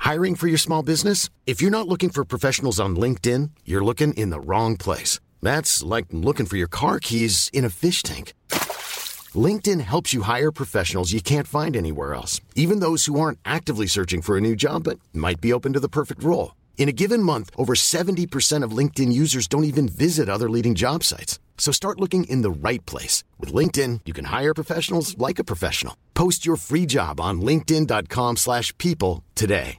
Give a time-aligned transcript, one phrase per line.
[0.00, 1.28] Hiring for your small business?
[1.46, 5.20] If you're not looking for professionals on LinkedIn, you're looking in the wrong place.
[5.40, 8.32] That's like looking for your car keys in a fish tank.
[9.34, 13.86] LinkedIn helps you hire professionals you can't find anywhere else, even those who aren't actively
[13.86, 16.56] searching for a new job but might be open to the perfect role.
[16.78, 21.04] In a given month, over 70% of LinkedIn users don't even visit other leading job
[21.04, 21.38] sites.
[21.58, 23.22] So start looking in the right place.
[23.38, 25.94] With LinkedIn, you can hire professionals like a professional.
[26.14, 29.78] Post your free job on linkedin.com/people today.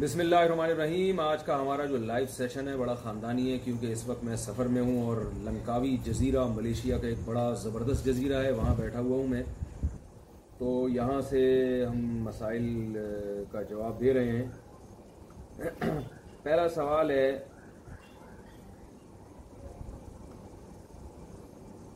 [0.00, 3.92] بسم اللہ الرحمن الرحیم آج کا ہمارا جو life session ہے بڑا خاندانی ہے کیونکہ
[3.92, 8.42] اس وقت میں سفر میں ہوں اور لنکاوی جزیرہ ملیشیا کا ایک بڑا زبردست جزیرہ
[8.44, 9.42] ہے وہاں بیٹھا ہوا ہوں میں
[10.58, 11.42] تو یہاں سے
[11.90, 12.68] ہم مسائل
[13.52, 15.92] کا جواب دے رہے ہیں
[16.42, 17.30] پہلا سوال ہے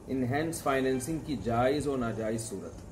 [0.06, 2.84] انہینس فائنینسنگ کی جائز و ناجائز صورت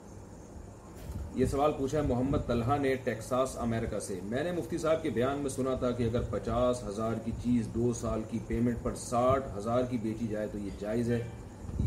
[1.37, 5.11] یہ سوال پوچھا ہے محمد طلحہ نے ٹیکساس امریکہ سے میں نے مفتی صاحب کے
[5.15, 8.95] بیان میں سنا تھا کہ اگر پچاس ہزار کی چیز دو سال کی پیمنٹ پر
[9.05, 11.19] ساٹھ ہزار کی بیچی جائے تو یہ جائز ہے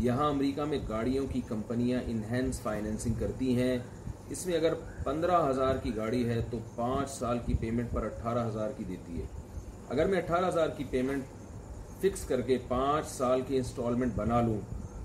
[0.00, 3.76] یہاں امریکہ میں گاڑیوں کی کمپنیاں انہینس فائنینسنگ کرتی ہیں
[4.34, 8.46] اس میں اگر پندرہ ہزار کی گاڑی ہے تو پانچ سال کی پیمنٹ پر اٹھارہ
[8.48, 9.26] ہزار کی دیتی ہے
[9.94, 11.24] اگر میں اٹھارہ ہزار کی پیمنٹ
[12.02, 14.60] فکس کر کے پانچ سال کی انسٹالمنٹ بنا لوں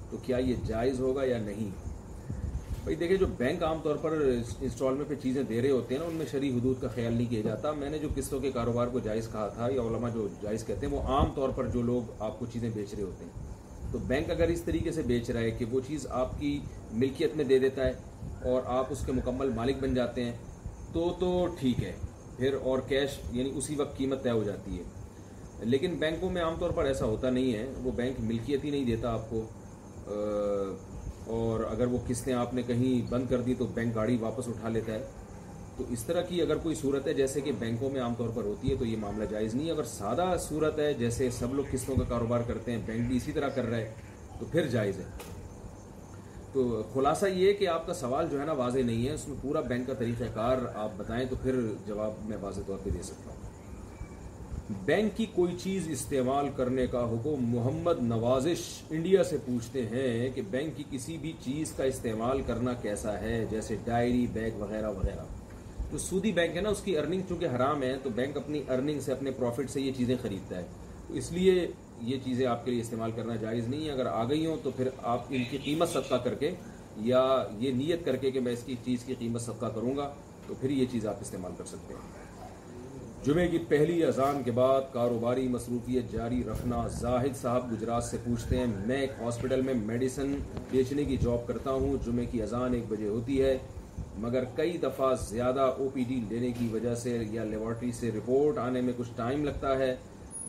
[0.09, 1.71] تو کیا یہ جائز ہوگا یا نہیں
[2.83, 6.01] بھائی دیکھیں جو بینک عام طور پر انسٹالمنٹ میں پہ چیزیں دے رہے ہوتے ہیں
[6.03, 8.88] ان میں شدید حدود کا خیال نہیں کیا جاتا میں نے جو قسطوں کے کاروبار
[8.91, 11.81] کو جائز کہا تھا یا علماء جو جائز کہتے ہیں وہ عام طور پر جو
[11.89, 15.29] لوگ آپ کو چیزیں بیچ رہے ہوتے ہیں تو بینک اگر اس طریقے سے بیچ
[15.29, 16.57] رہا ہے کہ وہ چیز آپ کی
[16.91, 17.94] ملکیت میں دے دیتا ہے
[18.51, 20.31] اور آپ اس کے مکمل مالک بن جاتے ہیں
[20.94, 21.91] تو تو ٹھیک ہے
[22.38, 26.55] پھر اور کیش یعنی اسی وقت قیمت طے ہو جاتی ہے لیکن بینکوں میں عام
[26.59, 29.45] طور پر ایسا ہوتا نہیں ہے وہ بینک ملکیت ہی نہیں دیتا آپ کو
[31.31, 34.69] اور اگر وہ قسطیں آپ نے کہیں بند کر دی تو بینک گاڑی واپس اٹھا
[34.69, 35.03] لیتا ہے
[35.78, 38.44] تو اس طرح کی اگر کوئی صورت ہے جیسے کہ بینکوں میں عام طور پر
[38.45, 41.66] ہوتی ہے تو یہ معاملہ جائز نہیں ہے اگر سادہ صورت ہے جیسے سب لوگ
[41.72, 43.94] قسطوں کا کاروبار کرتے ہیں بینک بھی اسی طرح کر رہا ہے
[44.39, 45.03] تو پھر جائز ہے
[46.53, 49.35] تو خلاصہ یہ کہ آپ کا سوال جو ہے نا واضح نہیں ہے اس میں
[49.41, 53.01] پورا بینک کا طریقہ کار آپ بتائیں تو پھر جواب میں واضح طور پہ دے
[53.03, 53.51] سکتا ہوں
[54.88, 60.41] بینک کی کوئی چیز استعمال کرنے کا حکم محمد نوازش انڈیا سے پوچھتے ہیں کہ
[60.51, 65.24] بینک کی کسی بھی چیز کا استعمال کرنا کیسا ہے جیسے ڈائری بیگ وغیرہ وغیرہ
[65.91, 69.00] تو سودی بینک ہے نا اس کی ارننگ چونکہ حرام ہے تو بینک اپنی ارننگ
[69.06, 70.63] سے اپنے پروفٹ سے یہ چیزیں خریدتا ہے
[71.07, 71.68] تو اس لیے
[72.12, 74.72] یہ چیزیں آپ کے لیے استعمال کرنا جائز نہیں ہے اگر آ گئی ہوں تو
[74.75, 76.51] پھر آپ ان کی قیمت صدقہ کر کے
[77.12, 77.24] یا
[77.59, 80.09] یہ نیت کر کے کہ میں اس کی چیز کی قیمت صدقہ کروں گا
[80.47, 82.22] تو پھر یہ چیز آپ استعمال کر سکتے ہیں
[83.25, 88.57] جمعے کی پہلی اذان کے بعد کاروباری مصروفیت جاری رکھنا زاہد صاحب گجرات سے پوچھتے
[88.57, 90.34] ہیں میں ایک ہاسپٹل میں میڈیسن
[90.72, 93.56] بیچنے کی جاب کرتا ہوں جمعے کی اذان ایک بجے ہوتی ہے
[94.25, 98.57] مگر کئی دفعہ زیادہ او پی ڈی لینے کی وجہ سے یا لیبارٹری سے رپورٹ
[98.66, 99.95] آنے میں کچھ ٹائم لگتا ہے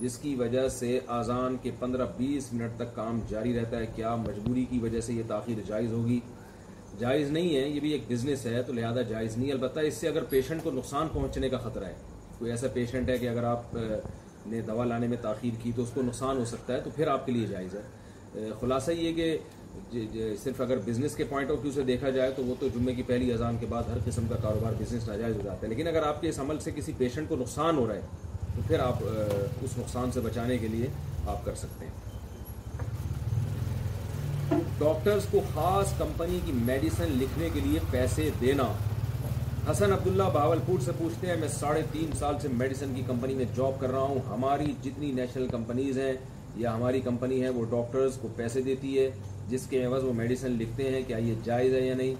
[0.01, 4.15] جس کی وجہ سے اذان کے پندرہ بیس منٹ تک کام جاری رہتا ہے کیا
[4.27, 6.19] مجبوری کی وجہ سے یہ تاخیر جائز ہوگی
[6.99, 10.09] جائز نہیں ہے یہ بھی ایک بزنس ہے تو لہذا جائز نہیں البتہ اس سے
[10.09, 12.13] اگر پیشنٹ کو نقصان پہنچنے کا خطرہ ہے
[12.45, 13.75] کوئی ایسا پیشنٹ ہے کہ اگر آپ
[14.47, 17.09] نے دوا لانے میں تاخیر کی تو اس کو نقصان ہو سکتا ہے تو پھر
[17.09, 19.37] آپ کے لیے جائز ہے خلاصہ یہ کہ
[19.93, 22.69] جی، جی، صرف اگر بزنس کے پوائنٹ آف ویو سے دیکھا جائے تو وہ تو
[22.75, 25.69] جمعے کی پہلی اذان کے بعد ہر قسم کا کاروبار بزنس ناجائز ہو جاتا ہے
[25.71, 28.63] لیکن اگر آپ کے اس عمل سے کسی پیشنٹ کو نقصان ہو رہا ہے تو
[28.67, 29.03] پھر آپ
[29.61, 30.87] اس نقصان سے بچانے کے لیے
[31.27, 31.93] آپ کر سکتے ہیں
[34.79, 38.73] ڈاکٹرز کو خاص کمپنی کی میڈیسن لکھنے کے لیے پیسے دینا
[39.69, 43.34] حسن عبداللہ بہاول پور سے پوچھتے ہیں میں ساڑھے تین سال سے میڈیسن کی کمپنی
[43.34, 46.13] میں جاب کر رہا ہوں ہماری جتنی نیشنل کمپنیز ہیں
[46.63, 49.09] یا ہماری کمپنی ہے وہ ڈاکٹرز کو پیسے دیتی ہے
[49.51, 52.15] جس کے عوض وہ میڈیسن لکھتے ہیں کیا یہ جائز ہے یا نہیں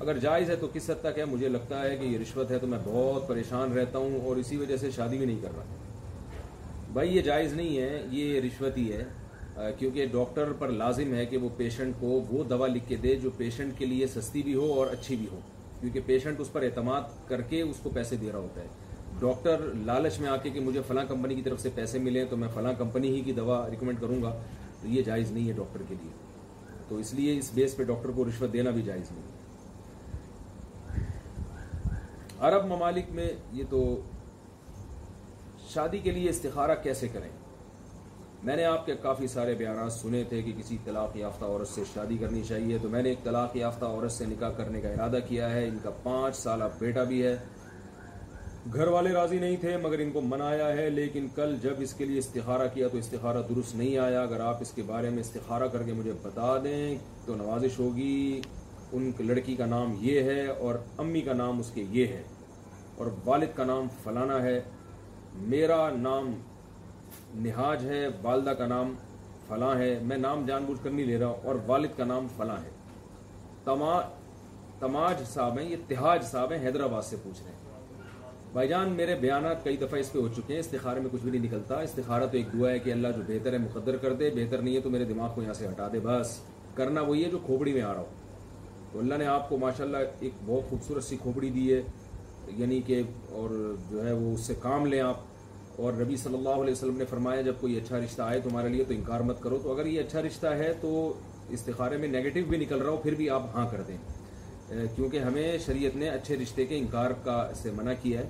[0.00, 2.58] اگر جائز ہے تو کس حد تک ہے مجھے لگتا ہے کہ یہ رشوت ہے
[2.58, 6.34] تو میں بہت پریشان رہتا ہوں اور اسی وجہ سے شادی بھی نہیں کر رہا
[6.98, 11.38] بھائی یہ جائز نہیں ہے یہ رشوت ہی ہے کیونکہ ڈاکٹر پر لازم ہے کہ
[11.38, 14.72] وہ پیشنٹ کو وہ دوا لکھ کے دے جو پیشنٹ کے لیے سستی بھی ہو
[14.80, 15.40] اور اچھی بھی ہو
[15.80, 18.66] کیونکہ پیشنٹ اس پر اعتماد کر کے اس کو پیسے دے رہا ہوتا ہے
[19.20, 22.48] ڈاکٹر لالچ میں آ کے مجھے فلاں کمپنی کی طرف سے پیسے ملیں تو میں
[22.54, 24.32] فلاں کمپنی ہی کی دوا ریکمینڈ کروں گا
[24.80, 26.10] تو یہ جائز نہیں ہے ڈاکٹر کے لیے
[26.88, 29.28] تو اس لیے اس بیس پہ ڈاکٹر کو رشوت دینا بھی جائز نہیں
[32.48, 33.82] عرب ممالک میں یہ تو
[35.72, 37.28] شادی کے لیے استخارہ کیسے کریں
[38.48, 41.82] میں نے آپ کے کافی سارے بیانات سنے تھے کہ کسی طلاق یافتہ عورت سے
[41.92, 45.18] شادی کرنی چاہیے تو میں نے ایک طلاق یافتہ عورت سے نکاح کرنے کا ارادہ
[45.28, 47.36] کیا ہے ان کا پانچ سالہ بیٹا بھی ہے
[48.74, 52.04] گھر والے راضی نہیں تھے مگر ان کو منایا ہے لیکن کل جب اس کے
[52.04, 55.68] لیے استخارہ کیا تو استخارہ درست نہیں آیا اگر آپ اس کے بارے میں استخارہ
[55.72, 56.94] کر کے مجھے بتا دیں
[57.26, 58.40] تو نوازش ہوگی
[58.92, 62.22] ان لڑکی کا نام یہ ہے اور امی کا نام اس کے یہ ہے
[62.98, 64.60] اور والد کا نام فلانا ہے
[65.48, 66.34] میرا نام
[67.44, 68.94] نہاج ہے والدہ کا نام
[69.48, 72.56] فلاں ہے میں نام جان بوجھ کر نہیں لے رہا اور والد کا نام فلاں
[72.64, 72.70] ہے
[73.64, 74.00] تما
[74.78, 77.58] تماج صاحب ہیں یہ تہاج صاحب ہیں حیدرآباد سے پوچھ رہے ہیں
[78.52, 81.30] بھائی جان میرے بیانات کئی دفعہ اس پہ ہو چکے ہیں استخارے میں کچھ بھی
[81.30, 84.30] نہیں نکلتا استخارہ تو ایک دعا ہے کہ اللہ جو بہتر ہے مقدر کر دے
[84.36, 86.38] بہتر نہیں ہے تو میرے دماغ کو یہاں سے ہٹا دے بس
[86.74, 89.84] کرنا وہی ہے جو کھوپڑی میں آ رہا ہو تو اللہ نے آپ کو ماشاء
[89.84, 91.80] اللہ ایک بہت خوبصورت سی کھوپڑی دی ہے
[92.56, 93.02] یعنی کہ
[93.40, 93.50] اور
[93.90, 95.28] جو ہے وہ اس سے کام لیں آپ
[95.84, 98.84] اور ربی صلی اللہ علیہ وسلم نے فرمایا جب کوئی اچھا رشتہ آئے تمہارے لیے
[98.88, 100.90] تو انکار مت کرو تو اگر یہ اچھا رشتہ ہے تو
[101.58, 103.96] استخارے میں نگیٹو بھی نکل رہا ہو پھر بھی آپ ہاں کر دیں
[104.96, 108.28] کیونکہ ہمیں شریعت نے اچھے رشتے کے انکار کا سے منع کیا ہے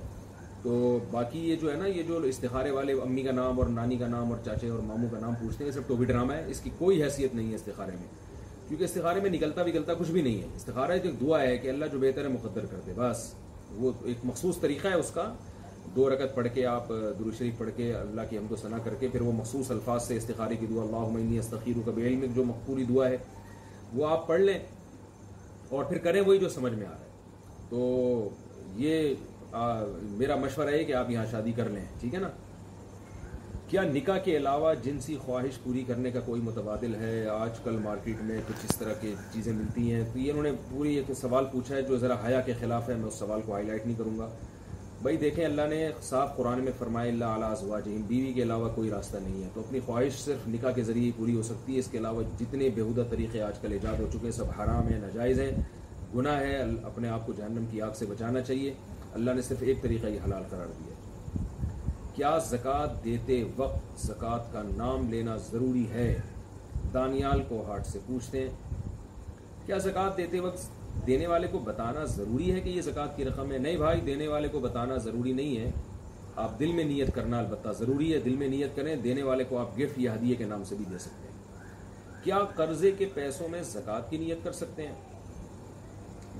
[0.63, 0.77] تو
[1.11, 4.07] باقی یہ جو ہے نا یہ جو استخارے والے امی کا نام اور نانی کا
[4.15, 6.59] نام اور چاچے اور ماموں کا نام پوچھتے ہیں سب صرف ٹوبھی ڈرامہ ہے اس
[6.63, 8.07] کی کوئی حیثیت نہیں ہے استخارے میں
[8.67, 11.85] کیونکہ استخارے میں نکلتا وکلتا کچھ بھی نہیں ہے استخارہ ایک دعا ہے کہ اللہ
[11.93, 13.31] جو بہتر ہے مقدر کر دے بس
[13.79, 15.31] وہ ایک مخصوص طریقہ ہے اس کا
[15.95, 16.87] دو رکت پڑھ کے آپ
[17.19, 20.07] دور شریف پڑھ کے اللہ کی حمد و ثنا کر کے پھر وہ مخصوص الفاظ
[20.07, 23.17] سے استخاری کی دعا اللہ استخیر و کبی علم جو مقبولی دعا ہے
[23.93, 24.57] وہ آپ پڑھ لیں
[25.77, 28.29] اور پھر کریں وہی جو سمجھ میں آ رہا ہے تو
[28.77, 29.13] یہ
[30.19, 32.29] میرا مشورہ ہے کہ آپ یہاں شادی کر لیں ٹھیک ہے نا
[33.69, 38.21] کیا نکاح کے علاوہ جنسی خواہش پوری کرنے کا کوئی متبادل ہے آج کل مارکیٹ
[38.29, 41.45] میں کچھ اس طرح کی چیزیں ملتی ہیں تو یہ انہوں نے پوری ایک سوال
[41.51, 43.97] پوچھا ہے جو ذرا حیا کے خلاف ہے میں اس سوال کو ہائی لائٹ نہیں
[43.97, 44.29] کروں گا
[45.01, 48.89] بھائی دیکھیں اللہ نے صاف قرآن میں فرمایا اللہ علیہ ازواج بیوی کے علاوہ کوئی
[48.89, 51.87] راستہ نہیں ہے تو اپنی خواہش صرف نکاح کے ذریعے پوری ہو سکتی ہے اس
[51.91, 55.39] کے علاوہ جتنے بے طریقے آج کل ایجاد ہو چکے ہیں سب حرام ہیں ناجائز
[55.39, 55.49] ہیں
[56.15, 56.59] گناہ ہے
[56.91, 58.73] اپنے آپ کو جہنم کی آگ سے بچانا چاہیے
[59.13, 64.61] اللہ نے صرف ایک طریقہ ہی حلال قرار دیا کیا زکوٰۃ دیتے وقت زکوٰۃ کا
[64.75, 66.11] نام لینا ضروری ہے
[66.93, 68.49] دانیال کو ہاٹ سے پوچھتے ہیں
[69.65, 70.69] کیا زکوٰۃ دیتے وقت
[71.07, 74.27] دینے والے کو بتانا ضروری ہے کہ یہ زکوٰۃ کی رقم ہے نہیں بھائی دینے
[74.27, 75.69] والے کو بتانا ضروری نہیں ہے
[76.43, 79.57] آپ دل میں نیت کرنا البتہ ضروری ہے دل میں نیت کریں دینے والے کو
[79.59, 81.39] آپ گفٹ ہدیے کے نام سے بھی دے سکتے ہیں
[82.23, 85.09] کیا قرضے کے پیسوں میں زکوٰۃ کی نیت کر سکتے ہیں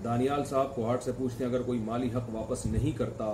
[0.04, 3.32] دانیال صاحب کو سے پوچھتے ہیں اگر کوئی مالی حق واپس نہیں کرتا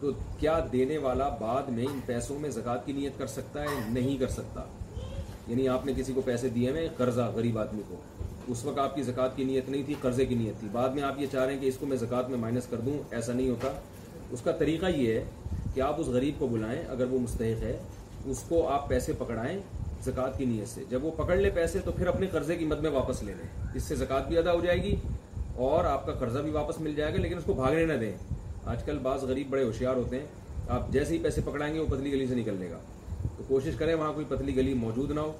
[0.00, 3.78] تو کیا دینے والا بعد میں ان پیسوں میں زکوٰۃ کی نیت کر سکتا ہے
[3.90, 4.64] نہیں کر سکتا
[5.46, 7.96] یعنی آپ نے کسی کو پیسے دیے میں قرضہ غریب آدمی کو
[8.50, 11.02] اس وقت آپ کی زکوٰۃ کی نیت نہیں تھی قرضے کی نیت تھی بعد میں
[11.02, 13.32] آپ یہ چاہ رہے ہیں کہ اس کو میں زکوٰۃ میں مائنس کر دوں ایسا
[13.32, 13.68] نہیں ہوتا
[14.32, 15.24] اس کا طریقہ یہ ہے
[15.74, 17.76] کہ آپ اس غریب کو بلائیں اگر وہ مستحق ہے
[18.30, 19.56] اس کو آپ پیسے پکڑائیں
[20.04, 22.80] زکوٰۃ کی نیت سے جب وہ پکڑ لے پیسے تو پھر اپنے قرضے کی مد
[22.82, 24.94] میں واپس لے لیں اس سے زکوٰۃ بھی ادا ہو جائے گی
[25.68, 28.12] اور آپ کا قرضہ بھی واپس مل جائے گا لیکن اس کو بھاگنے نہ دیں
[28.72, 30.26] آج کل بعض غریب بڑے ہوشیار ہوتے ہیں
[30.76, 32.78] آپ جیسے ہی پیسے پکڑائیں گے وہ پتلی گلی سے نکل لے گا
[33.36, 35.32] تو کوشش کریں وہاں کوئی پتلی گلی موجود نہ ہو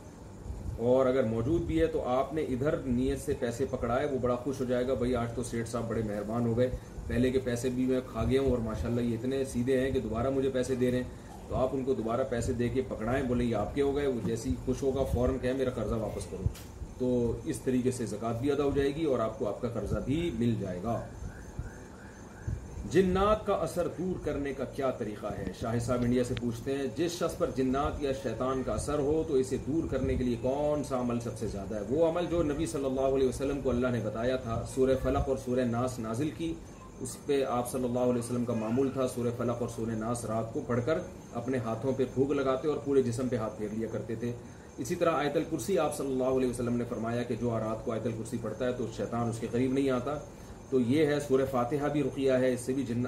[0.83, 4.37] اور اگر موجود بھی ہے تو آپ نے ادھر نیت سے پیسے پکڑائے وہ بڑا
[4.45, 6.71] خوش ہو جائے گا بھائی آج تو سیٹ صاحب بڑے مہربان ہو گئے
[7.09, 10.01] پہلے کے پیسے بھی میں کھا گیا ہوں اور ماشاءاللہ یہ اتنے سیدھے ہیں کہ
[10.09, 13.23] دوبارہ مجھے پیسے دے رہے ہیں تو آپ ان کو دوبارہ پیسے دے کے پکڑائیں
[13.29, 15.95] بولے یہ آپ کے ہو گئے وہ جیسے ہی خوش ہوگا فوراً کہیں میرا قرضہ
[16.01, 16.47] واپس کرو
[16.99, 17.09] تو
[17.51, 19.99] اس طریقے سے زکوٰۃ بھی ادا ہو جائے گی اور آپ کو آپ کا قرضہ
[20.07, 21.01] بھی مل جائے گا
[22.95, 26.83] جنات کا اثر دور کرنے کا کیا طریقہ ہے شاہ صاحب انڈیا سے پوچھتے ہیں
[26.97, 30.37] جس شخص پر جنات یا شیطان کا اثر ہو تو اسے دور کرنے کے لیے
[30.43, 33.61] کون سا عمل سب سے زیادہ ہے وہ عمل جو نبی صلی اللہ علیہ وسلم
[33.63, 36.53] کو اللہ نے بتایا تھا سورہ فلق اور سورہ ناس نازل کی
[37.05, 40.25] اس پہ آپ صلی اللہ علیہ وسلم کا معمول تھا سورہ فلق اور سورہ ناس
[40.33, 40.99] رات کو پڑھ کر
[41.43, 44.33] اپنے ہاتھوں پہ پھوک لگاتے اور پورے جسم پہ ہاتھ پھیر لیا کرتے تھے
[44.85, 47.93] اسی طرح آیت الکرسی آپ صلی اللہ علیہ وسلم نے فرمایا کہ جو آرات کو
[47.93, 50.15] آیت الکرسی پڑھتا ہے تو شیطان اس کے قریب نہیں آتا
[50.71, 53.03] تو یہ ہے سورہ فاتحہ بھی رقیہ ہے اس سے بھی جن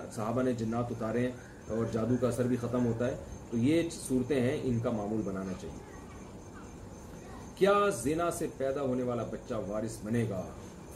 [0.44, 1.32] نے جنات اتارے ہیں
[1.76, 3.16] اور جادو کا اثر بھی ختم ہوتا ہے
[3.50, 5.84] تو یہ صورتیں ہیں ان کا معمول بنانا چاہیے
[7.58, 7.72] کیا
[8.02, 10.42] زنا سے پیدا ہونے والا بچہ وارث بنے گا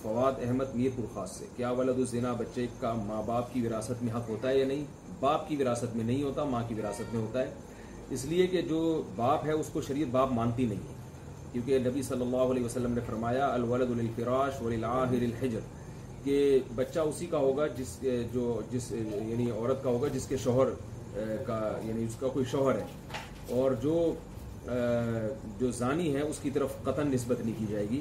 [0.02, 4.28] فواد احمد میرپرخاص سے کیا ولد الزنا بچے کا ماں باپ کی وراثت میں حق
[4.30, 4.84] ہوتا ہے یا نہیں
[5.20, 7.50] باپ کی وراثت میں نہیں ہوتا ماں کی وراثت میں ہوتا ہے
[8.16, 8.78] اس لیے کہ جو
[9.16, 10.98] باپ ہے اس کو شریعت باپ مانتی نہیں ہے
[11.52, 15.58] کیونکہ نبی صلی اللہ علیہ وسلم نے فرمایا الولد الفراش الحجر
[16.24, 17.96] کہ بچہ اسی کا ہوگا جس
[18.32, 20.68] جو جس یعنی عورت کا ہوگا جس کے شوہر
[21.46, 23.94] کا یعنی اس کا کوئی شوہر ہے اور جو
[25.60, 28.00] جو زانی ہے اس کی طرف قطن نسبت نہیں کی جائے گی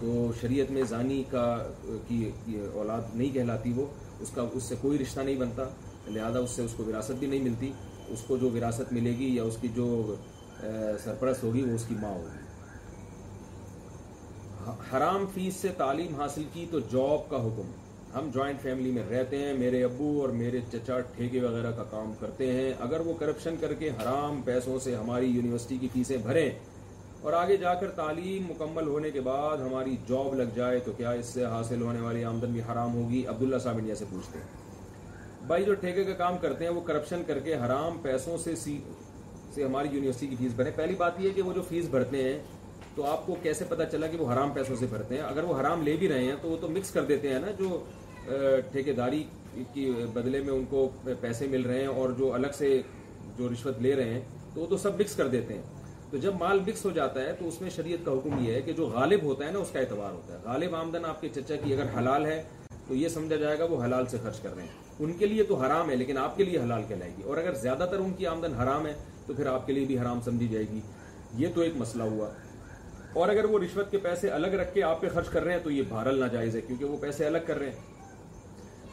[0.00, 0.10] تو
[0.40, 1.44] شریعت میں زانی کا
[2.08, 2.24] کی
[2.72, 3.86] اولاد نہیں کہلاتی وہ
[4.22, 5.68] اس کا اس سے کوئی رشتہ نہیں بنتا
[6.08, 7.72] لہذا اس سے اس کو وراثت بھی نہیں ملتی
[8.12, 9.88] اس کو جو وراثت ملے گی یا اس کی جو
[11.04, 12.39] سرپرست ہوگی وہ اس کی ماں ہوگی
[14.90, 17.70] حرام فیس سے تعلیم حاصل کی تو جاب کا حکم
[18.18, 22.12] ہم جوائنٹ فیملی میں رہتے ہیں میرے ابو اور میرے چچا ٹھیکے وغیرہ کا کام
[22.20, 26.48] کرتے ہیں اگر وہ کرپشن کر کے حرام پیسوں سے ہماری یونیورسٹی کی فیسیں بھریں
[27.22, 31.10] اور آگے جا کر تعلیم مکمل ہونے کے بعد ہماری جاب لگ جائے تو کیا
[31.20, 35.46] اس سے حاصل ہونے والی آمدن بھی حرام ہوگی عبداللہ صاحب انڈیا سے پوچھتے ہیں
[35.46, 38.78] بھائی جو ٹھیکے کا کام کرتے ہیں وہ کرپشن کر کے حرام پیسوں سے سی
[39.54, 42.22] سے ہماری یونیورسٹی کی فیس بھریں پہلی بات یہ ہے کہ وہ جو فیس بھرتے
[42.24, 42.38] ہیں
[42.94, 45.58] تو آپ کو کیسے پتا چلا کہ وہ حرام پیسوں سے بھرتے ہیں اگر وہ
[45.60, 47.80] حرام لے بھی رہے ہیں تو وہ تو مکس کر دیتے ہیں نا جو
[48.72, 49.22] ٹھیکے داری
[49.74, 50.88] کی بدلے میں ان کو
[51.20, 52.80] پیسے مل رہے ہیں اور جو الگ سے
[53.38, 54.20] جو رشوت لے رہے ہیں
[54.54, 55.62] تو وہ تو سب مکس کر دیتے ہیں
[56.10, 58.60] تو جب مال مکس ہو جاتا ہے تو اس میں شریعت کا حکم یہ ہے
[58.66, 61.28] کہ جو غالب ہوتا ہے نا اس کا اعتبار ہوتا ہے غالب آمدن آپ کے
[61.34, 62.42] چچا کی اگر حلال ہے
[62.88, 65.42] تو یہ سمجھا جائے گا وہ حلال سے خرچ کر رہے ہیں ان کے لیے
[65.48, 68.12] تو حرام ہے لیکن آپ کے لیے حلال کہلائے گی اور اگر زیادہ تر ان
[68.18, 68.92] کی آمدن حرام ہے
[69.26, 70.80] تو پھر آپ کے لیے بھی حرام سمجھی جائے گی
[71.42, 72.28] یہ تو ایک مسئلہ ہوا
[73.18, 75.60] اور اگر وہ رشوت کے پیسے الگ رکھ کے آپ پہ خرچ کر رہے ہیں
[75.62, 77.98] تو یہ بھارل ناجائز ہے کیونکہ وہ پیسے الگ کر رہے ہیں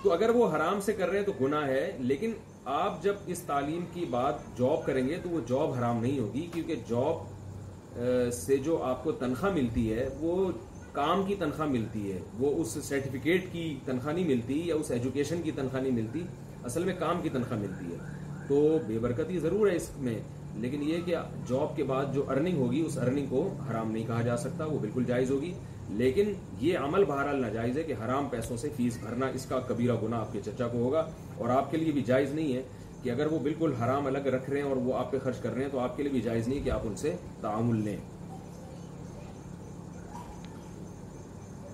[0.03, 2.31] تو اگر وہ حرام سے کر رہے ہیں تو گناہ ہے لیکن
[2.75, 6.47] آپ جب اس تعلیم کی بات جاب کریں گے تو وہ جاب حرام نہیں ہوگی
[6.53, 7.99] کیونکہ جاب
[8.33, 10.49] سے جو آپ کو تنخواہ ملتی ہے وہ
[10.93, 15.41] کام کی تنخواہ ملتی ہے وہ اس سرٹیفکیٹ کی تنخواہ نہیں ملتی یا اس ایجوکیشن
[15.41, 16.23] کی تنخواہ نہیں ملتی
[16.65, 20.17] اصل میں کام کی تنخواہ ملتی ہے تو بے برکتی ضرور ہے اس میں
[20.61, 21.15] لیکن یہ کہ
[21.47, 24.79] جاب کے بعد جو ارننگ ہوگی اس ارننگ کو حرام نہیں کہا جا سکتا وہ
[24.79, 25.51] بالکل جائز ہوگی
[25.97, 29.95] لیکن یہ عمل بہرحال ناجائز ہے کہ حرام پیسوں سے فیس بھرنا اس کا کبیرہ
[30.03, 31.05] گناہ آپ کے چچا کو ہوگا
[31.37, 32.63] اور آپ کے لیے بھی جائز نہیں ہے
[33.03, 35.53] کہ اگر وہ بالکل حرام الگ رکھ رہے ہیں اور وہ آپ پہ خرچ کر
[35.53, 37.97] رہے ہیں تو آپ کے لیے بھی جائز نہیں کہ آپ ان سے تعامل لیں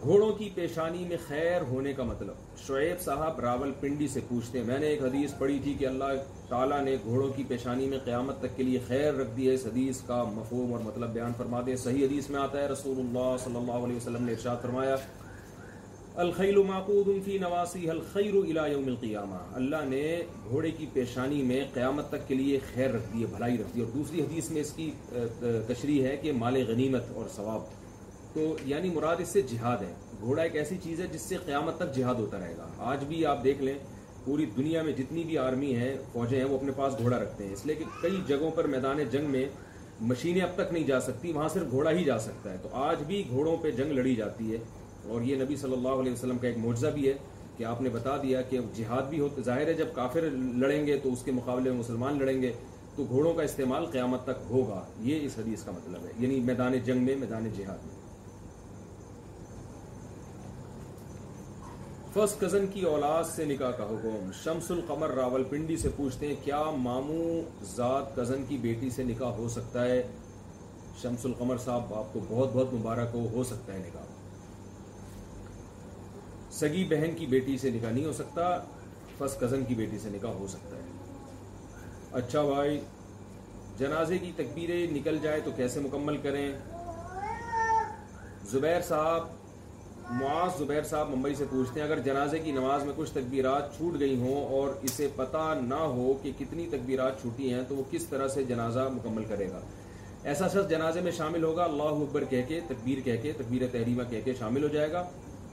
[0.04, 4.66] گھوڑوں کی پیشانی میں خیر ہونے کا مطلب شعیب صاحب راول پنڈی سے پوچھتے ہیں
[4.66, 6.06] میں نے ایک حدیث پڑھی تھی کہ اللہ
[6.54, 9.66] تعالیٰ نے گھوڑوں کی پیشانی میں قیامت تک کے لیے خیر رکھ دی ہے اس
[9.66, 13.32] حدیث کا مفہوم اور مطلب بیان فرما دیں صحیح حدیث میں آتا ہے رسول اللہ
[13.44, 14.96] صلی اللہ علیہ وسلم نے ارشاد فرمایا
[16.24, 18.36] الخیل معقود فی نواسی الخیر
[18.88, 20.02] القیامہ اللہ نے
[20.50, 23.82] گھوڑے کی پیشانی میں قیامت تک کے لیے خیر رکھ دی ہے بھلائی رکھ دی
[23.86, 24.90] اور دوسری حدیث میں اس کی
[25.68, 27.62] تشریح ہے کہ مال غنیمت اور ثواب
[28.34, 31.78] تو یعنی مراد اس سے جہاد ہے گھوڑا ایک ایسی چیز ہے جس سے قیامت
[31.84, 33.76] تک جہاد ہوتا رہے گا آج بھی آپ دیکھ لیں
[34.26, 37.54] پوری دنیا میں جتنی بھی آرمی ہے فوجیں ہیں وہ اپنے پاس گھوڑا رکھتے ہیں
[37.54, 39.46] اس لیے کہ کئی جگہوں پر میدان جنگ میں
[40.12, 43.04] مشینیں اب تک نہیں جا سکتی وہاں صرف گھوڑا ہی جا سکتا ہے تو آج
[43.08, 44.58] بھی گھوڑوں پہ جنگ لڑی جاتی ہے
[45.14, 47.14] اور یہ نبی صلی اللہ علیہ وسلم کا ایک معجزہ بھی ہے
[47.58, 50.30] کہ آپ نے بتا دیا کہ جہاد بھی ہوتے ظاہر ہے جب کافر
[50.62, 52.52] لڑیں گے تو اس کے مقابلے میں مسلمان لڑیں گے
[52.96, 56.78] تو گھوڑوں کا استعمال قیامت تک ہوگا یہ اس حدیث کا مطلب ہے یعنی میدان
[56.86, 58.02] جنگ میں میدان جہاد میں
[62.14, 66.36] فرسٹ کزن کی اولاد سے نکاح کا حکم شمس القمر راول پنڈی سے پوچھتے ہیں
[66.44, 67.26] کیا ماموں
[67.76, 70.02] ذات کزن کی بیٹی سے نکاح ہو سکتا ہے
[71.02, 74.12] شمس القمر صاحب آپ کو بہت بہت مبارک ہو ہو سکتا ہے نکاح
[76.60, 78.50] سگی بہن کی بیٹی سے نکاح نہیں ہو سکتا
[79.18, 81.92] فرسٹ کزن کی بیٹی سے نکاح ہو سکتا ہے
[82.22, 82.80] اچھا بھائی
[83.80, 86.48] جنازے کی تکبیریں نکل جائے تو کیسے مکمل کریں
[88.52, 89.28] زبیر صاحب
[90.12, 94.00] معاذ زبیر صاحب ممبئی سے پوچھتے ہیں اگر جنازے کی نماز میں کچھ تکبیرات چھوٹ
[94.00, 98.06] گئی ہوں اور اسے پتہ نہ ہو کہ کتنی تکبیرات چھوٹی ہیں تو وہ کس
[98.10, 99.62] طرح سے جنازہ مکمل کرے گا
[100.32, 104.04] ایسا شخص جنازے میں شامل ہوگا اللہ اکبر کہہ کے تکبیر کہہ کے تکبیر تحریمہ
[104.10, 105.04] کہہ کے شامل ہو جائے گا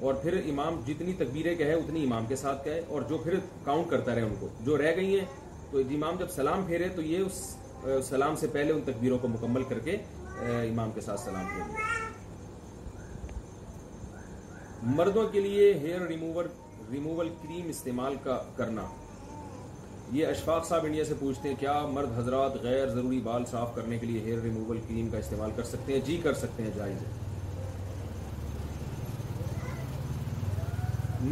[0.01, 3.91] اور پھر امام جتنی تکبیریں کہے اتنی امام کے ساتھ کہے اور جو پھر کاؤنٹ
[3.91, 5.27] کرتا رہے ان کو جو رہ گئی ہیں
[5.71, 9.29] تو جی امام جب سلام پھیرے تو یہ اس سلام سے پہلے ان تکبیروں کو
[9.29, 9.97] مکمل کر کے
[10.71, 12.19] امام کے ساتھ سلام پھیرے
[14.83, 18.85] مردوں کے لیے ہیئر ریموول کریم استعمال کا کرنا
[20.13, 23.99] یہ اشفاق صاحب انڈیا سے پوچھتے ہیں کیا مرد حضرات غیر ضروری بال صاف کرنے
[23.99, 27.03] کے لیے ہیئر ریموول کریم کا استعمال کر سکتے ہیں جی کر سکتے ہیں جائز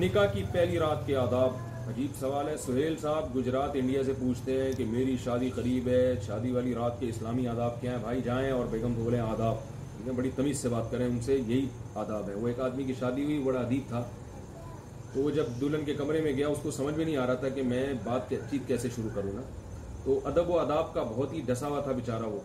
[0.02, 4.60] نکاح کی پہلی رات کے آداب عجیب سوال ہے سہیل صاحب گجرات انڈیا سے پوچھتے
[4.62, 8.22] ہیں کہ میری شادی قریب ہے شادی والی رات کے اسلامی آداب کیا ہیں بھائی
[8.24, 9.66] جائیں اور بیگم بولیں آداب
[9.98, 11.66] ٹھیک ہے بڑی تمیز سے بات کریں ان سے یہی
[12.00, 14.02] آداب ہے وہ ایک آدمی کی شادی ہوئی بڑا ادیب تھا
[15.12, 17.34] تو وہ جب دلہن کے کمرے میں گیا اس کو سمجھ میں نہیں آ رہا
[17.42, 19.42] تھا کہ میں بات چیت کیسے شروع کروں نا
[20.04, 22.38] تو ادب و آداب کا بہت ہی ہوا تھا بیچارہ وہ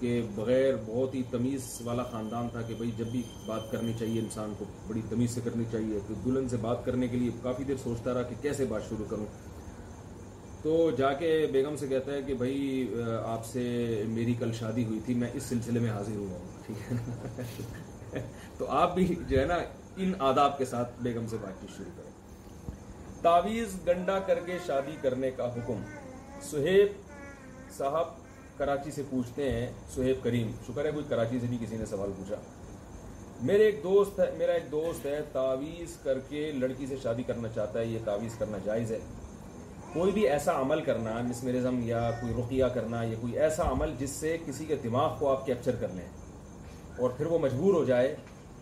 [0.00, 4.20] کہ بغیر بہت ہی تمیز والا خاندان تھا کہ بھائی جب بھی بات کرنی چاہیے
[4.20, 7.64] انسان کو بڑی تمیز سے کرنی چاہیے تو دلہن سے بات کرنے کے لیے کافی
[7.68, 9.26] دیر سوچتا رہا کہ کیسے بات شروع کروں
[10.62, 12.86] تو جا کے بیگم سے کہتا ہے کہ بھائی
[13.24, 13.62] آپ سے
[14.08, 16.58] میری کل شادی ہوئی تھی میں اس سلسلے میں حاضر ہوا ہوں
[18.58, 19.56] تو آپ بھی جو ہے نا
[19.96, 25.82] ان آداب کے ساتھ بیگم سے بات چیت شروع کریں تعویذ شادی کرنے کا حکم
[26.50, 26.92] سہیب
[27.76, 28.18] صاحب
[28.58, 32.12] کراچی سے پوچھتے ہیں سہیب کریم شکر ہے کوئی کراچی سے بھی کسی نے سوال
[32.18, 32.36] پوچھا
[33.50, 37.48] میرے ایک دوست ہے میرا ایک دوست ہے تعویذ کر کے لڑکی سے شادی کرنا
[37.54, 38.98] چاہتا ہے یہ تعویذ کرنا جائز ہے
[39.92, 44.10] کوئی بھی ایسا عمل کرنا مسمرزم یا کوئی رقیہ کرنا یا کوئی ایسا عمل جس
[44.20, 46.04] سے کسی کے دماغ کو آپ کیپچر کر لیں
[47.00, 48.14] اور پھر وہ مجبور ہو جائے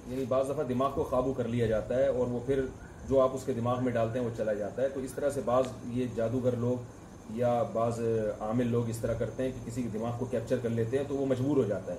[0.09, 2.65] یعنی بعض دفعہ دماغ کو قابو کر لیا جاتا ہے اور وہ پھر
[3.09, 5.31] جو آپ اس کے دماغ میں ڈالتے ہیں وہ چلا جاتا ہے تو اس طرح
[5.35, 5.65] سے بعض
[5.97, 7.99] یہ جادوگر لوگ یا بعض
[8.47, 11.05] عامل لوگ اس طرح کرتے ہیں کہ کسی کے دماغ کو کیپچر کر لیتے ہیں
[11.09, 11.99] تو وہ مجبور ہو جاتا ہے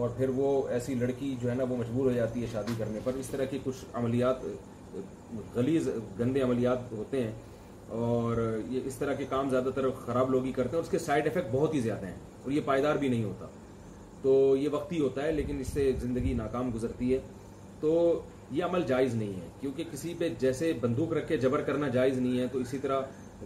[0.00, 0.46] اور پھر وہ
[0.76, 3.44] ایسی لڑکی جو ہے نا وہ مجبور ہو جاتی ہے شادی کرنے پر اس طرح
[3.50, 4.42] کی کچھ عملیات
[5.54, 5.88] غلیظ
[6.20, 7.32] گندے عملیات ہوتے ہیں
[8.02, 8.36] اور
[8.70, 10.98] یہ اس طرح کے کام زیادہ تر خراب لوگ ہی کرتے ہیں اور اس کے
[11.06, 13.46] سائڈ افیکٹ بہت ہی زیادہ ہیں اور یہ پائیدار بھی نہیں ہوتا
[14.22, 17.18] تو یہ وقتی ہوتا ہے لیکن اس سے زندگی ناکام گزرتی ہے
[17.80, 17.94] تو
[18.56, 22.18] یہ عمل جائز نہیں ہے کیونکہ کسی پہ جیسے بندوق رکھ کے جبر کرنا جائز
[22.18, 23.00] نہیں ہے تو اسی طرح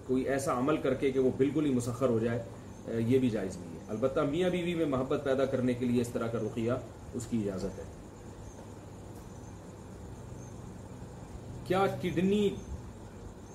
[0.07, 3.57] کوئی ایسا عمل کر کے کہ وہ بالکل ہی مسخر ہو جائے یہ بھی جائز
[3.57, 6.73] نہیں ہے البتہ میاں بیوی میں محبت پیدا کرنے کے لیے اس طرح کا رقیہ
[7.15, 7.85] اس کی اجازت ہے
[11.67, 12.49] کیا کڈنی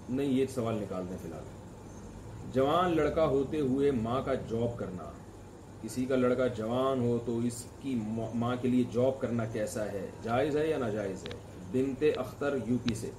[0.09, 5.03] نہیں یہ سوال نکال دیں فی الحال جوان لڑکا ہوتے ہوئے ماں کا جاب کرنا
[5.83, 7.95] کسی کا لڑکا جوان ہو تو اس کی
[8.41, 11.35] ماں کے لیے جاب کرنا کیسا ہے جائز ہے یا ناجائز ہے
[11.71, 13.09] بنت اختر یو پی سے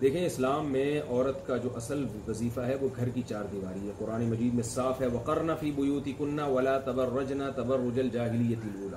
[0.00, 3.92] دیکھیں اسلام میں عورت کا جو اصل وظیفہ ہے وہ گھر کی چار دیواری ہے
[3.98, 8.52] قرآن مجید میں صاف ہے وقرنا فی بیوتی کنا ولا تبر رجنا تبر رجل جاگلی
[8.52, 8.96] یہ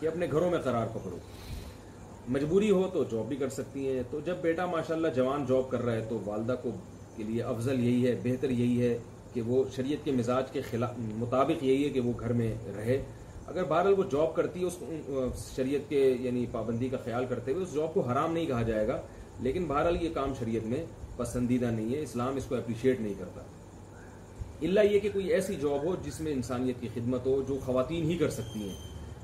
[0.00, 1.18] کہ اپنے گھروں میں قرار پکڑو
[2.34, 5.82] مجبوری ہو تو جاب بھی کر سکتی ہیں تو جب بیٹا ماشاءاللہ جوان جاب کر
[5.84, 6.70] رہا ہے تو والدہ کو
[7.16, 8.96] کے لیے افضل یہی ہے بہتر یہی ہے
[9.34, 13.00] کہ وہ شریعت کے مزاج کے خلاف مطابق یہی ہے کہ وہ گھر میں رہے
[13.46, 17.62] اگر بہرحال وہ جاب کرتی ہے اس شریعت کے یعنی پابندی کا خیال کرتے ہوئے
[17.64, 19.00] اس جاب کو حرام نہیں کہا جائے گا
[19.46, 20.84] لیکن بہرحال یہ کام شریعت میں
[21.16, 23.40] پسندیدہ نہیں ہے اسلام اس کو اپریشیٹ نہیں کرتا
[24.68, 28.10] اللہ یہ کہ کوئی ایسی جاب ہو جس میں انسانیت کی خدمت ہو جو خواتین
[28.10, 28.76] ہی کر سکتی ہیں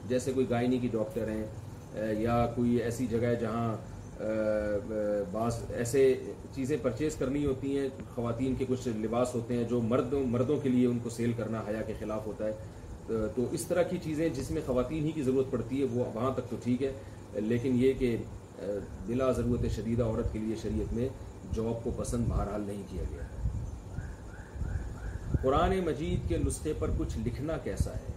[0.09, 3.75] جیسے کوئی گائنی کی ڈاکٹر ہیں یا کوئی ایسی جگہ ہے جہاں
[5.33, 6.03] بعض ایسے
[6.55, 10.69] چیزیں پرچیز کرنی ہوتی ہیں خواتین کے کچھ لباس ہوتے ہیں جو مرد مردوں کے
[10.69, 14.29] لیے ان کو سیل کرنا حیا کے خلاف ہوتا ہے تو اس طرح کی چیزیں
[14.37, 16.93] جس میں خواتین ہی کی ضرورت پڑتی ہے وہ وہاں تک تو ٹھیک ہے
[17.49, 18.17] لیکن یہ کہ
[19.07, 21.09] بلا ضرورت شدیدہ عورت کے لیے شریعت میں
[21.55, 24.03] جاب کو پسند بہرحال نہیں کیا گیا
[25.43, 28.15] قرآن مجید کے نسخے پر کچھ لکھنا کیسا ہے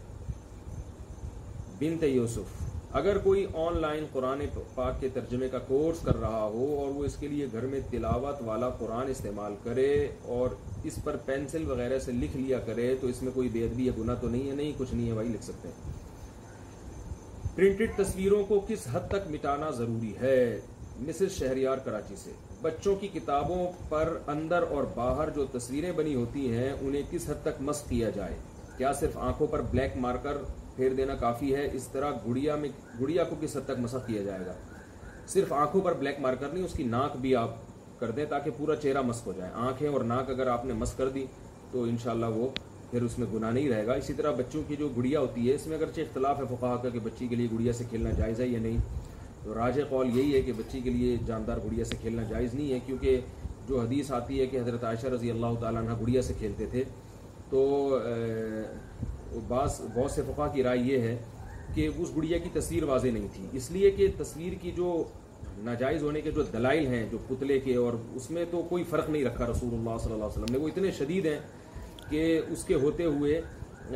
[1.79, 4.39] بنت یوسف اگر کوئی آن لائن قرآن
[4.75, 7.79] پاک کے ترجمے کا کورس کر رہا ہو اور وہ اس کے لیے گھر میں
[7.89, 9.89] تلاوت والا قرآن استعمال کرے
[10.37, 10.55] اور
[10.89, 14.15] اس پر پینسل وغیرہ سے لکھ لیا کرے تو اس میں کوئی ادبی یا گناہ
[14.21, 15.97] تو نہیں ہے نہیں کچھ نہیں ہے بھائی لکھ سکتے ہیں
[17.55, 20.35] پرنٹڈ تصویروں کو کس حد تک مٹانا ضروری ہے
[21.07, 26.51] مسز شہریار کراچی سے بچوں کی کتابوں پر اندر اور باہر جو تصویریں بنی ہوتی
[26.53, 28.37] ہیں انہیں کس حد تک مس کیا جائے
[28.77, 30.37] کیا صرف آنکھوں پر بلیک مارکر
[30.79, 32.67] پھیر دینا کافی ہے اس طرح گڑیا میں
[32.99, 34.53] گڑیا کو کس حد تک مسخ کیا جائے گا
[35.33, 37.55] صرف آنکھوں پر بلیک مارکر نہیں اس کی ناک بھی آپ
[37.99, 40.97] کر دیں تاکہ پورا چہرہ مسک ہو جائے آنکھیں اور ناک اگر آپ نے مسک
[40.97, 41.25] کر دی
[41.71, 42.47] تو انشاءاللہ وہ
[42.91, 45.55] پھر اس میں گناہ نہیں رہے گا اسی طرح بچوں کی جو گڑیا ہوتی ہے
[45.55, 48.39] اس میں اگرچہ اختلاف ہے فقہ کا کہ بچی کے لیے گڑیا سے کھیلنا جائز
[48.41, 48.77] ہے یا نہیں
[49.43, 52.71] تو راج قول یہی ہے کہ بچی کے لیے جاندار گڑیا سے کھیلنا جائز نہیں
[52.73, 53.19] ہے کیونکہ
[53.69, 56.83] جو حدیث آتی ہے کہ حضرت عائشہ رضی اللہ تعالیٰ عنہ گڑیا سے کھیلتے تھے
[57.49, 57.65] تو
[59.49, 61.17] بعض بہت سے فقہ کی رائے یہ ہے
[61.73, 65.01] کہ اس گڑیا کی تصویر واضح نہیں تھی اس لیے کہ تصویر کی جو
[65.63, 69.09] ناجائز ہونے کے جو دلائل ہیں جو پتلے کے اور اس میں تو کوئی فرق
[69.09, 71.39] نہیں رکھا رسول اللہ صلی اللہ علیہ وسلم نے وہ اتنے شدید ہیں
[72.09, 73.39] کہ اس کے ہوتے ہوئے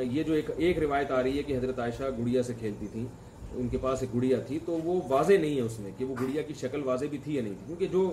[0.01, 3.05] یہ جو ایک ایک روایت آ رہی ہے کہ حضرت عائشہ گڑیا سے کھیلتی تھیں
[3.59, 6.15] ان کے پاس ایک گڑیا تھی تو وہ واضح نہیں ہے اس میں کہ وہ
[6.21, 8.11] گڑیا کی شکل واضح بھی تھی یا نہیں تھی کیونکہ جو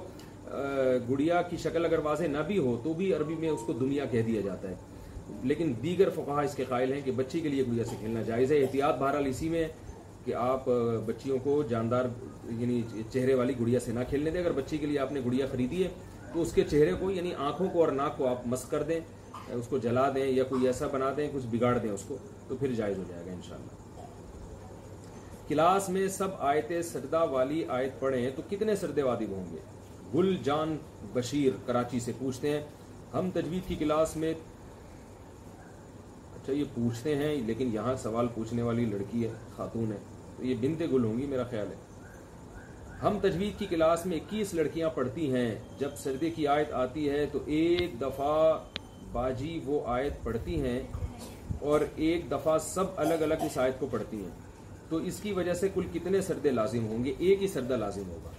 [1.08, 4.04] گڑیا کی شکل اگر واضح نہ بھی ہو تو بھی عربی میں اس کو دنیا
[4.10, 4.74] کہہ دیا جاتا ہے
[5.48, 8.52] لیکن دیگر فقہ اس کے قائل ہیں کہ بچی کے لیے گڑیا سے کھیلنا جائز
[8.52, 9.66] ہے احتیاط بہرحال اسی میں
[10.24, 10.66] کہ آپ
[11.06, 12.04] بچیوں کو جاندار
[12.58, 12.80] یعنی
[13.12, 15.82] چہرے والی گڑیا سے نہ کھیلنے دیں اگر بچی کے لیے آپ نے گڑیا خریدی
[15.84, 15.88] ہے
[16.32, 19.00] تو اس کے چہرے کو یعنی آنکھوں کو اور ناک کو آپ مس کر دیں
[19.54, 22.16] اس کو جلا دیں یا کوئی ایسا بنا دیں کچھ بگاڑ دیں اس کو
[22.48, 23.66] تو پھر جائز ہو جائے گا ان
[25.48, 29.58] کلاس میں سب آیتیں سردا والی آیت پڑھیں تو کتنے سردے وادب ہوں گے
[30.14, 30.76] گل جان
[31.12, 32.60] بشیر کراچی سے پوچھتے ہیں
[33.14, 34.32] ہم تجوید کی کلاس میں
[36.50, 39.98] اچھا یہ پوچھتے ہیں لیکن یہاں سوال پوچھنے والی لڑکی ہے خاتون ہے
[40.36, 41.88] تو یہ بنتے گل ہوں گی میرا خیال ہے
[43.02, 47.24] ہم تجوید کی کلاس میں اکیس لڑکیاں پڑھتی ہیں جب سردے کی آیت آتی ہے
[47.32, 48.34] تو ایک دفعہ
[49.12, 50.78] باجی وہ آیت پڑھتی ہیں
[51.70, 54.30] اور ایک دفعہ سب الگ الگ اس آیت کو پڑھتی ہیں
[54.88, 58.08] تو اس کی وجہ سے کل کتنے سردے لازم ہوں گے ایک ہی سردہ لازم
[58.10, 58.30] ہوگا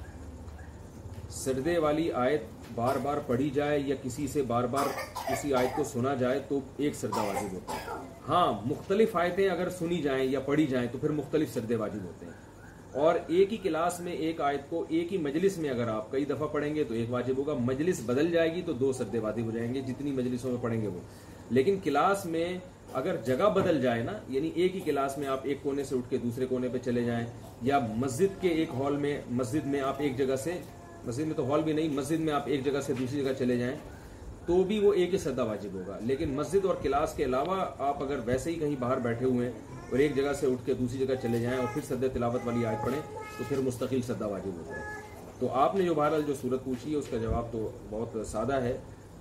[1.34, 4.86] سردے والی آیت بار بار پڑھی جائے یا کسی سے بار بار
[5.30, 9.70] کسی آیت کو سنا جائے تو ایک سردہ واجب ہوتا ہے ہاں مختلف آیتیں اگر
[9.78, 12.39] سنی جائیں یا پڑھی جائیں تو پھر مختلف سردے واجب ہوتے ہیں
[13.04, 16.26] اور ایک ہی کلاس میں ایک آیت کو ایک ہی مجلس میں اگر آپ کئی
[16.30, 19.46] دفعہ پڑھیں گے تو ایک واجب ہوگا مجلس بدل جائے گی تو دو سردے واجب
[19.46, 21.00] ہو جائیں گے جتنی مجلسوں میں پڑھیں گے وہ
[21.54, 22.48] لیکن کلاس میں
[23.02, 26.10] اگر جگہ بدل جائے نا یعنی ایک ہی کلاس میں آپ ایک کونے سے اٹھ
[26.10, 27.26] کے دوسرے کونے پہ چلے جائیں
[27.70, 30.58] یا مسجد کے ایک ہال میں مسجد میں آپ ایک جگہ سے
[31.06, 33.56] مسجد میں تو ہال بھی نہیں مسجد میں آپ ایک جگہ سے دوسری جگہ چلے
[33.58, 33.76] جائیں
[34.46, 38.02] تو بھی وہ ایک ہی سدا واجب ہوگا لیکن مسجد اور کلاس کے علاوہ آپ
[38.04, 40.98] اگر ویسے ہی کہیں باہر بیٹھے ہوئے ہیں اور ایک جگہ سے اٹھ کے دوسری
[41.06, 43.02] جگہ چلے جائیں اور پھر سد تلاوت والی آیت پڑھیں
[43.38, 44.82] تو پھر مستقل سجدہ واجب ہو جائے
[45.40, 48.62] تو آپ نے جو بہرحال جو صورت پوچھی ہے اس کا جواب تو بہت سادہ
[48.64, 48.78] ہے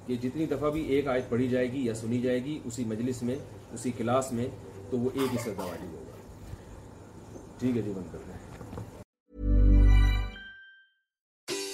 [0.07, 3.23] کہ جتنی دفعہ بھی ایک آیت پڑھی جائے گی یا سنی جائے گی اسی مجلس
[3.23, 3.37] میں
[3.75, 4.47] اسی کلاس میں
[4.91, 8.40] تو وہ ایک ہی سدا واجب ہوگا ٹھیک ہے جی بند کرتے ہیں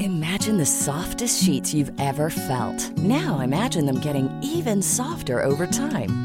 [0.00, 2.76] Imagine the softest sheets you've ever felt.
[2.98, 6.24] Now imagine them getting even softer over time.